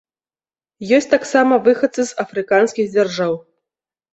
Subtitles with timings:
[0.97, 3.37] Ёсць таксама выхадцы з афрыканскіх дзяржаў.